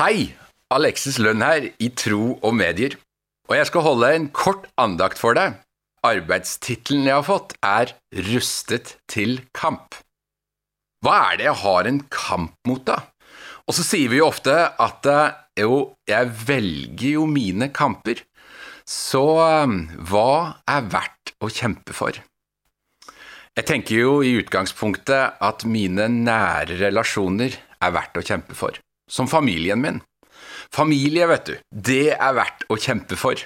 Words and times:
Hei, 0.00 0.30
Alexis 0.72 1.18
Lund 1.20 1.44
her 1.44 1.66
i 1.76 1.90
Tro 1.92 2.38
og 2.40 2.54
Medier, 2.56 2.94
og 3.50 3.52
jeg 3.58 3.66
skal 3.68 3.82
holde 3.84 4.08
en 4.16 4.30
kort 4.32 4.64
andakt 4.80 5.20
for 5.20 5.36
deg. 5.36 5.58
Arbeidstittelen 6.08 7.04
jeg 7.04 7.18
har 7.18 7.26
fått, 7.26 7.52
er 7.60 7.92
Rustet 8.30 8.94
til 9.12 9.42
kamp. 9.52 9.98
Hva 11.04 11.18
er 11.26 11.36
det 11.36 11.48
jeg 11.50 11.60
har 11.66 11.90
en 11.92 12.00
kamp 12.08 12.56
mot, 12.64 12.80
da? 12.88 12.96
Og 13.68 13.76
så 13.76 13.84
sier 13.84 14.08
vi 14.08 14.22
jo 14.22 14.30
ofte 14.30 14.56
at 14.72 15.12
eh, 15.12 15.36
jo, 15.66 15.78
jeg 16.08 16.32
velger 16.48 17.18
jo 17.18 17.28
mine 17.28 17.68
kamper, 17.68 18.24
så 18.88 19.24
eh, 19.44 19.78
hva 20.08 20.34
er 20.64 20.92
verdt 20.96 21.36
å 21.44 21.52
kjempe 21.52 21.92
for? 21.92 22.24
Jeg 23.52 23.68
tenker 23.68 24.00
jo 24.00 24.20
i 24.24 24.38
utgangspunktet 24.40 25.44
at 25.44 25.68
mine 25.68 26.08
nære 26.22 26.86
relasjoner 26.88 27.66
er 27.84 28.00
verdt 28.00 28.16
å 28.16 28.30
kjempe 28.32 28.56
for 28.56 28.80
som 29.10 29.28
familien 29.30 29.82
min. 29.82 30.00
Familie, 30.70 31.26
vet 31.26 31.48
du, 31.48 31.56
det 31.70 32.14
er 32.14 32.36
verdt 32.36 32.66
å 32.70 32.78
kjempe 32.78 33.18
for. 33.18 33.38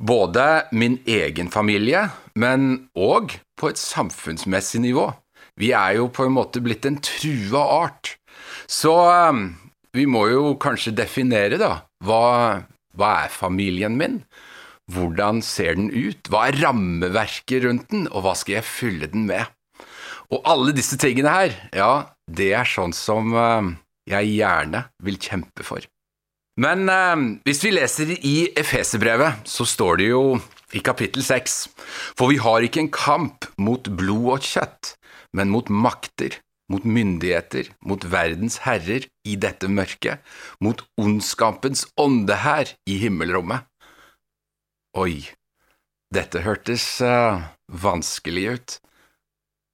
Både 0.00 0.66
min 0.72 0.98
egen 1.08 1.50
familie, 1.52 2.08
men 2.34 2.88
òg 2.96 3.36
på 3.60 3.70
et 3.70 3.80
samfunnsmessig 3.80 4.80
nivå. 4.82 5.10
Vi 5.60 5.74
er 5.76 5.98
jo 5.98 6.08
på 6.08 6.24
en 6.26 6.34
måte 6.38 6.62
blitt 6.64 6.86
en 6.88 6.98
trua 7.04 7.62
art. 7.84 8.14
Så 8.70 8.94
um, 8.96 9.50
vi 9.94 10.06
må 10.08 10.24
jo 10.30 10.54
kanskje 10.62 10.94
definere, 10.96 11.58
da. 11.60 11.82
Hva, 12.06 12.64
hva 12.96 13.10
er 13.26 13.34
familien 13.34 13.98
min? 14.00 14.22
Hvordan 14.90 15.42
ser 15.44 15.76
den 15.78 15.90
ut? 15.92 16.30
Hva 16.32 16.48
er 16.48 16.58
rammeverket 16.64 17.66
rundt 17.66 17.90
den, 17.92 18.08
og 18.08 18.24
hva 18.24 18.34
skal 18.38 18.58
jeg 18.58 18.70
fylle 18.70 19.10
den 19.12 19.28
med? 19.28 19.52
Og 20.30 20.46
alle 20.48 20.72
disse 20.74 20.96
tingene 20.98 21.34
her, 21.34 21.54
ja, 21.76 21.92
det 22.30 22.52
er 22.56 22.68
sånn 22.68 22.94
som 22.96 23.34
um, 23.34 23.74
jeg 24.08 24.34
gjerne 24.36 24.84
vil 25.04 25.18
kjempe 25.20 25.66
for. 25.66 25.84
Men 26.60 26.88
eh, 26.92 27.16
hvis 27.46 27.62
vi 27.64 27.72
leser 27.74 28.12
i 28.16 28.36
Efeserbrevet, 28.58 29.46
så 29.48 29.66
står 29.68 30.00
det 30.00 30.10
jo 30.10 30.24
i 30.76 30.82
kapittel 30.84 31.24
6, 31.24 31.56
for 32.18 32.30
vi 32.30 32.38
har 32.42 32.62
ikke 32.62 32.84
en 32.84 32.92
kamp 32.94 33.48
mot 33.58 33.88
blod 33.98 34.28
og 34.36 34.46
kjøtt, 34.46 34.94
men 35.36 35.50
mot 35.52 35.70
makter, 35.70 36.36
mot 36.70 36.84
myndigheter, 36.86 37.72
mot 37.82 38.04
verdens 38.12 38.60
herrer 38.66 39.08
i 39.26 39.34
dette 39.40 39.70
mørket, 39.70 40.22
mot 40.62 40.84
ondskapens 41.00 41.86
ånde 41.98 42.38
her 42.44 42.70
i 42.86 43.00
himmelrommet. 43.02 43.66
Oi, 44.98 45.22
dette 46.14 46.42
hørtes 46.42 46.84
eh, 47.06 47.42
vanskelig 47.70 48.46
ut, 48.54 48.76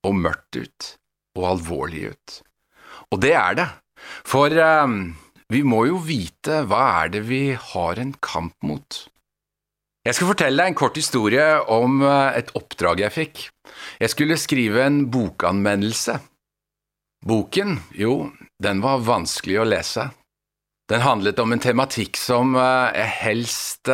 og 0.07 0.19
mørkt 0.23 0.61
ut, 0.61 0.93
og 1.37 1.51
alvorlig 1.55 2.13
ut. 2.13 2.41
Og 3.13 3.21
det 3.25 3.35
er 3.37 3.57
det. 3.59 3.69
For 4.27 4.53
eh, 4.53 4.97
vi 5.53 5.63
må 5.67 5.85
jo 5.91 6.01
vite 6.03 6.63
hva 6.67 6.85
er 7.03 7.13
det 7.15 7.27
vi 7.29 7.43
har 7.55 8.01
en 8.03 8.15
kamp 8.23 8.57
mot. 8.67 9.03
Jeg 10.07 10.15
skal 10.15 10.31
fortelle 10.31 10.63
deg 10.63 10.71
en 10.71 10.79
kort 10.79 10.99
historie 10.99 11.47
om 11.73 12.01
eh, 12.03 12.39
et 12.41 12.53
oppdrag 12.59 13.03
jeg 13.05 13.15
fikk. 13.15 13.45
Jeg 14.03 14.13
skulle 14.13 14.39
skrive 14.39 14.85
en 14.87 15.05
bokanmeldelse. 15.13 16.19
Boken, 17.27 17.81
jo, 17.99 18.31
den 18.63 18.83
var 18.85 19.03
vanskelig 19.07 19.61
å 19.63 19.67
lese. 19.67 20.11
Den 20.87 21.03
handlet 21.03 21.41
om 21.43 21.51
en 21.55 21.63
tematikk 21.63 22.19
som 22.21 22.55
eh, 22.55 23.01
jeg 23.03 23.15
helst 23.23 23.91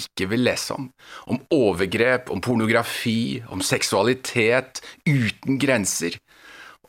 ikke 0.00 0.30
vil 0.30 0.46
lese 0.46 0.74
om. 0.74 0.86
Om 1.30 1.42
overgrep, 1.54 2.30
om 2.32 2.40
pornografi, 2.42 3.42
om 3.52 3.62
seksualitet 3.64 4.80
uten 5.06 5.58
grenser 5.60 6.16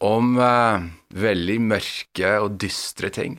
om 0.01 0.35
eh, 0.41 0.89
veldig 1.13 1.57
mørke 1.62 2.35
og 2.41 2.57
dystre 2.62 3.12
ting. 3.13 3.38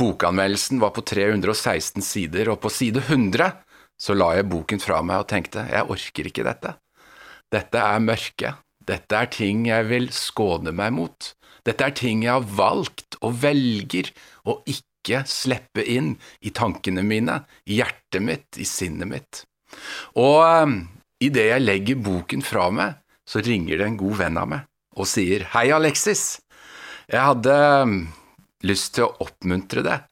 Bokanmeldelsen 0.00 0.80
var 0.82 0.92
på 0.96 1.04
316 1.06 2.02
sider, 2.04 2.50
og 2.52 2.60
på 2.64 2.72
side 2.72 3.04
100 3.04 3.52
så 4.00 4.16
la 4.16 4.32
jeg 4.34 4.48
boken 4.50 4.82
fra 4.82 4.98
meg 5.06 5.22
og 5.22 5.28
tenkte 5.30 5.68
jeg 5.70 5.90
orker 5.90 6.28
ikke 6.28 6.46
dette. 6.46 6.74
Dette 7.54 7.80
er 7.80 8.02
mørke, 8.02 8.56
dette 8.84 9.20
er 9.20 9.30
ting 9.30 9.68
jeg 9.68 9.86
vil 9.88 10.10
skåne 10.12 10.74
meg 10.74 10.96
mot, 10.96 11.30
dette 11.64 11.86
er 11.86 11.94
ting 11.96 12.24
jeg 12.26 12.34
har 12.34 12.48
valgt 12.58 13.16
og 13.22 13.38
velger 13.44 14.10
å 14.50 14.58
ikke 14.68 15.22
slippe 15.28 15.84
inn 15.86 16.16
i 16.42 16.50
tankene 16.50 17.04
mine, 17.06 17.38
i 17.70 17.78
hjertet 17.78 18.24
mitt, 18.24 18.50
i 18.58 18.66
sinnet 18.68 19.08
mitt. 19.08 19.44
Og 20.18 20.42
um, 20.42 20.76
idet 21.22 21.48
jeg 21.52 21.64
legger 21.64 22.02
boken 22.02 22.44
fra 22.44 22.66
meg, 22.74 22.98
så 23.24 23.40
ringer 23.44 23.78
det 23.78 23.86
en 23.86 24.00
god 24.00 24.18
venn 24.18 24.40
av 24.42 24.50
meg 24.50 24.66
og 24.94 25.08
sier 25.10 25.46
Hei, 25.54 25.68
Alexis. 25.74 26.40
Jeg 27.10 27.20
hadde 27.20 27.54
um, 27.84 27.96
lyst 28.64 28.94
til 28.96 29.08
å 29.08 29.14
oppmuntre 29.26 29.84
deg 29.84 30.06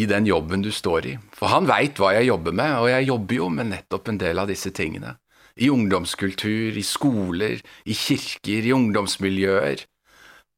i 0.00 0.06
den 0.08 0.28
jobben 0.28 0.62
du 0.62 0.70
står 0.72 1.08
i. 1.10 1.16
For 1.34 1.50
han 1.52 1.66
veit 1.68 1.98
hva 1.98 2.14
jeg 2.16 2.30
jobber 2.30 2.54
med, 2.54 2.76
og 2.78 2.90
jeg 2.92 3.08
jobber 3.08 3.40
jo 3.40 3.48
med 3.52 3.72
nettopp 3.72 4.12
en 4.12 4.20
del 4.22 4.40
av 4.40 4.50
disse 4.50 4.70
tingene. 4.74 5.16
I 5.60 5.68
ungdomskultur, 5.72 6.78
i 6.78 6.84
skoler, 6.86 7.58
i 7.84 7.96
kirker, 7.96 8.64
i 8.64 8.72
ungdomsmiljøer. 8.76 9.82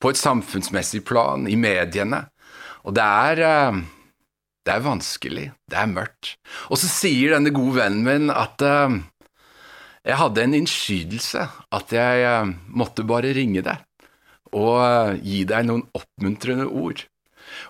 På 0.03 0.13
et 0.13 0.21
samfunnsmessig 0.21 1.03
plan, 1.09 1.49
i 1.49 1.57
mediene. 1.57 2.27
Og 2.85 2.95
det 2.99 3.09
er 3.09 3.43
um, 3.73 3.83
det 4.63 4.77
er 4.77 4.85
vanskelig, 4.85 5.49
det 5.71 5.79
er 5.79 5.91
mørkt. 5.91 6.37
Og 6.71 6.79
så 6.79 6.87
sier 6.91 7.35
denne 7.35 7.51
gode 7.55 7.81
vennen 7.81 8.05
min 8.07 8.31
at 8.31 8.63
uh, 8.63 8.95
jeg 10.03 10.19
hadde 10.19 10.43
en 10.43 10.57
innskytelse 10.59 11.47
at 11.79 11.95
jeg 11.95 12.27
eh, 12.27 12.53
måtte 12.75 13.07
bare 13.07 13.33
ringe 13.37 13.63
deg 13.65 13.83
og 14.53 14.75
eh, 14.83 15.21
gi 15.23 15.43
deg 15.49 15.69
noen 15.69 15.85
oppmuntrende 15.97 16.67
ord. 16.67 17.05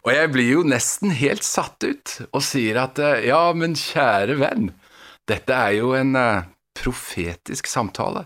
Og 0.07 0.13
jeg 0.15 0.31
blir 0.33 0.49
jo 0.57 0.65
nesten 0.67 1.13
helt 1.19 1.45
satt 1.47 1.85
ut 1.85 2.17
og 2.31 2.41
sier 2.47 2.81
at 2.83 3.01
eh, 3.03 3.29
ja, 3.29 3.45
men 3.57 3.77
kjære 3.79 4.39
venn, 4.41 4.73
dette 5.29 5.55
er 5.55 5.77
jo 5.79 5.93
en 5.99 6.17
profetisk 6.75 7.69
samtale. 7.71 8.25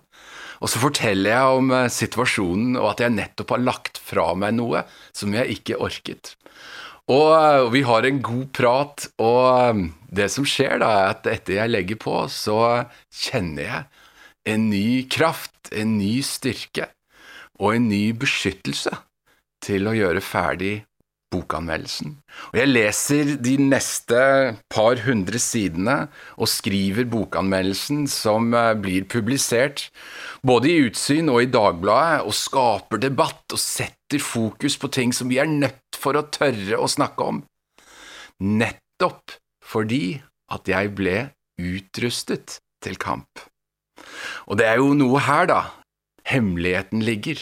Og 0.63 0.71
så 0.73 0.81
forteller 0.81 1.35
jeg 1.35 1.59
om 1.59 1.73
situasjonen 1.93 2.79
og 2.79 2.95
at 2.95 3.03
jeg 3.05 3.13
nettopp 3.13 3.53
har 3.53 3.65
lagt 3.67 3.99
fra 4.01 4.31
meg 4.39 4.55
noe 4.57 4.87
som 5.13 5.35
jeg 5.37 5.59
ikke 5.59 5.77
orket. 5.83 6.33
Og 7.13 7.71
vi 7.71 7.85
har 7.87 8.07
en 8.07 8.19
god 8.25 8.47
prat, 8.57 9.07
og 9.23 9.85
det 10.11 10.27
som 10.35 10.47
skjer 10.49 10.81
da, 10.83 10.91
er 10.91 11.13
at 11.13 11.29
etter 11.31 11.61
jeg 11.61 11.71
legger 11.71 12.01
på, 12.03 12.17
så 12.33 12.59
kjenner 13.15 13.63
jeg 13.63 13.85
en 14.57 14.67
ny 14.73 15.07
kraft, 15.11 15.71
en 15.71 15.97
ny 16.01 16.19
styrke 16.27 16.91
og 17.61 17.77
en 17.77 17.89
ny 17.91 18.11
beskyttelse 18.19 18.93
til 19.63 19.87
å 19.87 19.95
gjøre 19.97 20.23
ferdig 20.23 20.75
bokanmeldelsen. 21.33 22.17
Og 22.53 22.59
jeg 22.61 22.71
leser 22.71 23.33
de 23.43 23.57
neste 23.61 24.19
par 24.73 25.01
hundre 25.07 25.41
sidene 25.43 25.97
og 26.37 26.51
skriver 26.51 27.09
bokanmeldelsen 27.11 28.05
som 28.11 28.55
eh, 28.55 28.75
blir 28.79 29.09
publisert, 29.11 29.89
både 30.47 30.71
i 30.71 30.79
Utsyn 30.87 31.31
og 31.33 31.43
i 31.43 31.51
Dagbladet, 31.51 32.27
og 32.27 32.37
skaper 32.37 33.03
debatt 33.03 33.57
og 33.57 33.63
setter 33.63 34.23
fokus 34.23 34.79
på 34.79 34.91
ting 34.95 35.15
som 35.17 35.31
vi 35.33 35.41
er 35.43 35.51
nødt 35.51 35.86
for 36.07 36.19
å 36.19 36.29
tørre 36.31 36.79
å 36.79 36.87
snakke 36.91 37.27
om. 37.27 37.43
Nettopp 38.39 39.35
fordi 39.67 40.21
at 40.55 40.71
jeg 40.71 40.95
ble 40.95 41.19
utrustet 41.59 42.61
til 42.85 42.99
kamp. 43.03 43.43
Og 44.47 44.61
det 44.61 44.69
er 44.71 44.79
jo 44.79 44.93
noe 44.95 45.23
her, 45.27 45.49
da, 45.51 45.61
hemmeligheten 46.29 47.03
ligger. 47.07 47.41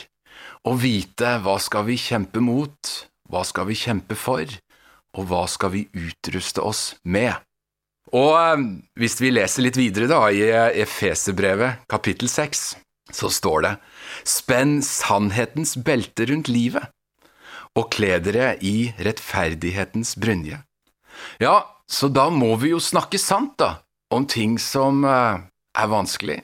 Å 0.65 0.73
vite 0.81 1.37
hva 1.45 1.59
skal 1.61 1.85
vi 1.91 1.99
kjempe 2.01 2.41
mot, 2.41 2.93
hva 3.29 3.43
skal 3.45 3.69
vi 3.69 3.77
kjempe 3.77 4.17
for, 4.17 4.49
og 5.15 5.29
hva 5.29 5.45
skal 5.51 5.75
vi 5.75 5.85
utruste 5.93 6.65
oss 6.65 6.95
med? 7.05 7.35
Og 8.15 8.33
eh, 8.39 8.65
hvis 9.01 9.19
vi 9.21 9.35
leser 9.35 9.67
litt 9.67 9.79
videre 9.81 10.09
da, 10.11 10.23
i 10.31 10.47
Efeserbrevet 10.85 11.85
kapittel 11.91 12.31
6, 12.31 12.65
så 13.13 13.29
står 13.33 13.67
det 13.67 13.73
Spenn 14.29 14.79
sannhetens 14.85 15.75
belte 15.85 16.29
rundt 16.31 16.49
livet, 16.49 16.94
og 17.79 17.91
kle 17.95 18.19
dere 18.23 18.55
i 18.63 18.93
rettferdighetens 19.03 20.15
brynje. 20.21 20.61
Ja, 21.43 21.57
så 21.91 22.09
da 22.09 22.29
må 22.31 22.55
vi 22.61 22.73
jo 22.73 22.81
snakke 22.83 23.19
sant, 23.21 23.57
da, 23.59 23.85
om 24.15 24.27
ting 24.31 24.57
som 24.63 25.05
eh, 25.07 25.43
er 25.75 25.91
vanskelig, 25.91 26.41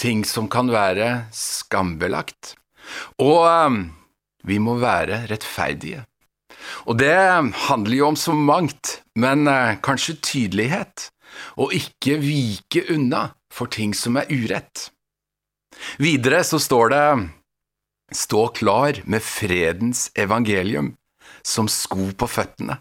ting 0.00 0.24
som 0.28 0.48
kan 0.52 0.72
være 0.72 1.28
skambelagt, 1.36 2.56
og 3.22 3.44
um, 3.46 3.82
vi 4.48 4.58
må 4.58 4.78
være 4.82 5.22
rettferdige. 5.30 6.02
Og 6.88 6.98
det 6.98 7.14
handler 7.68 7.96
jo 7.96 8.08
om 8.10 8.18
så 8.18 8.34
mangt, 8.34 9.02
men 9.18 9.46
uh, 9.48 9.78
kanskje 9.84 10.18
tydelighet, 10.22 11.10
og 11.56 11.74
ikke 11.76 12.18
vike 12.22 12.84
unna 12.92 13.28
for 13.52 13.70
ting 13.72 13.94
som 13.96 14.18
er 14.20 14.28
urett. 14.32 14.90
Videre 16.02 16.42
så 16.46 16.60
står 16.62 16.92
det 16.92 17.06
Stå 18.12 18.48
klar 18.52 19.00
med 19.04 19.24
fredens 19.24 20.10
evangelium 20.14 20.94
som 21.42 21.68
sko 21.68 22.10
på 22.16 22.28
føttene. 22.28 22.78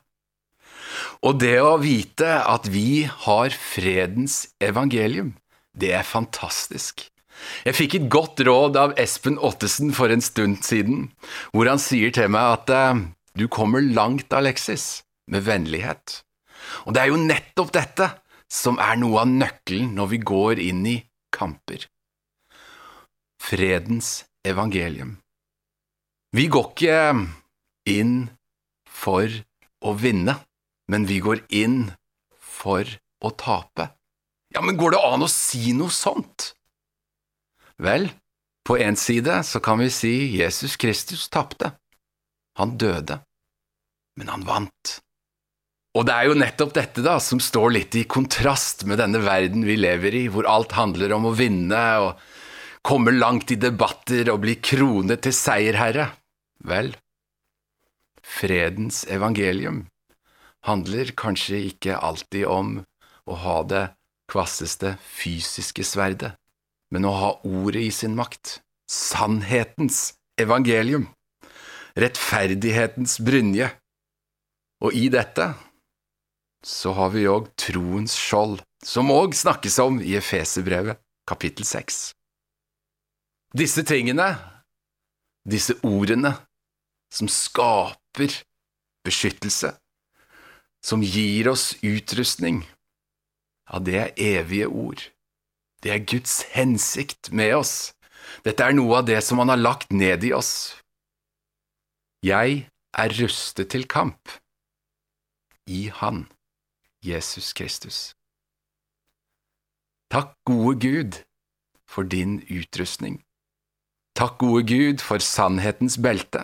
Og 1.26 1.38
det 1.42 1.58
å 1.62 1.78
vite 1.82 2.28
at 2.42 2.68
vi 2.72 3.06
har 3.06 3.54
fredens 3.54 4.48
evangelium, 4.62 5.36
det 5.78 5.94
er 5.96 6.08
fantastisk. 6.08 7.06
Jeg 7.66 7.78
fikk 7.78 7.96
et 7.98 8.10
godt 8.12 8.42
råd 8.46 8.78
av 8.78 8.96
Espen 9.02 9.40
Ottesen 9.42 9.94
for 9.98 10.14
en 10.14 10.22
stund 10.22 10.62
siden, 10.66 11.08
hvor 11.54 11.70
han 11.70 11.82
sier 11.82 12.14
til 12.14 12.30
meg 12.34 12.58
at 12.60 12.74
eh, 12.76 13.02
Du 13.32 13.48
kommer 13.48 13.80
langt, 13.80 14.34
Alexis, 14.36 15.06
med 15.32 15.46
vennlighet. 15.48 16.20
Og 16.84 16.94
det 16.94 17.02
er 17.02 17.14
jo 17.14 17.22
nettopp 17.22 17.72
dette 17.72 18.10
som 18.52 18.76
er 18.84 19.00
noe 19.00 19.24
av 19.24 19.32
nøkkelen 19.32 19.94
når 19.96 20.12
vi 20.12 20.20
går 20.34 20.60
inn 20.60 20.84
i 20.84 20.98
kamper. 21.32 21.88
Fredens 23.42 24.26
evangelium. 24.44 25.21
Vi 26.32 26.46
går 26.48 26.70
ikke 26.72 27.00
inn 27.92 28.16
for 28.88 29.28
å 29.84 29.92
vinne, 30.00 30.38
men 30.88 31.08
vi 31.10 31.18
går 31.20 31.42
inn 31.52 31.90
for 32.40 32.88
å 33.20 33.32
tape. 33.36 33.90
Ja, 34.56 34.64
men 34.64 34.78
går 34.80 34.96
det 34.96 35.02
an 35.04 35.26
å 35.26 35.32
si 35.32 35.74
noe 35.76 35.92
sånt? 35.92 36.54
Vel, 37.84 38.08
på 38.64 38.78
en 38.80 38.96
side 38.96 39.42
så 39.44 39.60
kan 39.64 39.84
vi 39.84 39.90
si 39.92 40.14
Jesus 40.38 40.78
Kristus 40.80 41.28
tapte. 41.34 41.74
Han 42.60 42.78
døde, 42.80 43.20
men 44.16 44.32
han 44.32 44.48
vant. 44.48 45.02
Og 46.00 46.08
det 46.08 46.16
er 46.16 46.30
jo 46.30 46.40
nettopp 46.40 46.72
dette 46.78 47.04
da 47.04 47.18
som 47.20 47.44
står 47.44 47.76
litt 47.76 48.00
i 48.00 48.06
kontrast 48.08 48.86
med 48.88 49.02
denne 49.04 49.20
verden 49.26 49.68
vi 49.68 49.76
lever 49.76 50.16
i, 50.16 50.24
hvor 50.32 50.48
alt 50.48 50.78
handler 50.80 51.12
om 51.18 51.28
å 51.28 51.36
vinne 51.36 51.84
og 52.06 52.24
komme 52.88 53.12
langt 53.12 53.52
i 53.52 53.60
debatter 53.60 54.32
og 54.32 54.46
bli 54.46 54.56
kronet 54.64 55.26
til 55.28 55.36
seierherre. 55.36 56.08
Vel, 56.62 56.94
fredens 58.22 59.04
evangelium 59.10 59.88
handler 60.68 61.10
kanskje 61.18 61.58
ikke 61.72 61.98
alltid 61.98 62.46
om 62.46 62.76
å 63.26 63.38
ha 63.44 63.58
det 63.66 63.86
kvasseste 64.32 64.94
fysiske 65.02 65.84
sverdet, 65.86 66.36
men 66.94 67.08
å 67.08 67.14
ha 67.18 67.32
ordet 67.48 67.88
i 67.88 67.92
sin 67.96 68.14
makt, 68.18 68.60
sannhetens 68.90 70.14
evangelium, 70.40 71.08
rettferdighetens 71.98 73.18
brynje. 73.26 73.72
Og 74.82 74.96
i 74.98 75.08
dette 75.14 75.52
så 76.66 76.94
har 76.98 77.12
vi 77.16 77.26
òg 77.30 77.50
troens 77.60 78.14
skjold, 78.18 78.62
som 78.86 79.12
òg 79.14 79.34
snakkes 79.38 79.80
om 79.82 80.00
i 80.02 80.16
Efeserbrevet, 80.20 81.02
kapittel 81.30 81.66
seks. 81.66 82.12
Disse 83.58 83.84
tingene, 83.88 84.30
disse 85.48 85.76
ordene, 85.86 86.36
som 87.12 87.30
skaper 87.30 88.42
beskyttelse, 89.06 89.74
som 90.84 91.04
gir 91.04 91.52
oss 91.52 91.74
utrustning, 91.84 92.64
ja, 93.72 93.80
det 93.80 93.98
er 94.00 94.14
evige 94.18 94.68
ord. 94.68 95.04
Det 95.84 95.92
er 95.92 96.06
Guds 96.06 96.42
hensikt 96.54 97.32
med 97.32 97.56
oss. 97.56 97.94
Dette 98.46 98.64
er 98.64 98.76
noe 98.78 99.00
av 99.00 99.08
det 99.08 99.22
som 99.26 99.40
Han 99.42 99.50
har 99.50 99.62
lagt 99.62 99.92
ned 99.92 100.24
i 100.24 100.34
oss. 100.36 100.78
Jeg 102.22 102.68
er 102.94 103.16
rustet 103.18 103.72
til 103.74 103.88
kamp 103.88 104.30
i 105.68 105.88
Han. 106.02 106.28
Jesus 107.02 107.54
Kristus. 107.54 108.14
Takk, 110.12 110.36
gode 110.46 110.76
Gud, 110.78 111.24
for 111.88 112.04
din 112.04 112.44
utrustning. 112.46 113.24
Takk, 114.14 114.38
gode 114.38 114.68
Gud, 114.68 115.02
for 115.02 115.18
sannhetens 115.18 115.98
belte. 115.98 116.44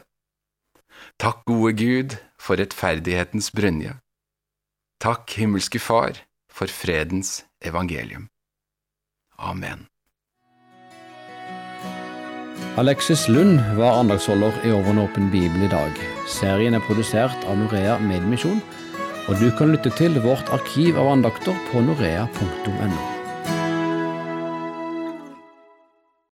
Takk, 1.19 1.43
gode 1.45 1.73
Gud, 1.77 2.17
for 2.39 2.59
rettferdighetens 2.59 3.51
brynje. 3.51 3.97
Takk, 5.03 5.29
himmelske 5.37 5.79
Far, 5.79 6.23
for 6.49 6.67
fredens 6.71 7.43
evangelium. 7.61 8.29
Amen. 9.37 9.85
Alexis 12.77 13.27
Lund 13.27 13.59
var 13.77 13.99
andagsholder 13.99 14.53
i 14.65 14.71
Over 14.71 14.91
en 14.93 15.05
åpen 15.05 15.31
bibel 15.33 15.65
i 15.65 15.71
dag. 15.71 15.93
Serien 16.29 16.77
er 16.77 16.85
produsert 16.85 17.45
av 17.49 17.57
Norea 17.57 17.97
Medmisjon 18.01 18.61
og 19.27 19.35
du 19.41 19.49
kan 19.59 19.73
lytte 19.73 19.91
til 19.99 20.15
vårt 20.23 20.47
arkiv 20.55 20.99
av 20.99 21.11
andakter 21.17 21.55
på 21.71 21.83
norea.no. 21.83 23.16